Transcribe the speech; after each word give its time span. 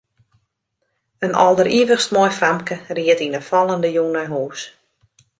In 1.25 1.31
alderivichst 1.43 2.11
moai 2.15 2.33
famke 2.39 2.77
ried 2.97 3.19
yn 3.25 3.37
'e 3.37 3.41
fallende 3.49 3.89
jûn 3.95 4.13
nei 4.15 4.27
hûs. 4.33 4.61